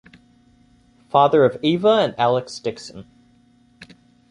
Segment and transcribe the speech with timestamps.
[1.09, 3.05] Father of Ava and Alex Dickson.